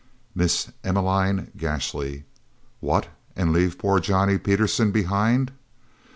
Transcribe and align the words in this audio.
Miss 0.33 0.71
Emmeline 0.83 1.51
Gashly 1.55 2.23
"What 2.79 3.09
and 3.35 3.53
leave 3.53 3.77
poor 3.77 3.99
Johnny 3.99 4.39
Peterson 4.39 4.89
behind?" 4.91 5.51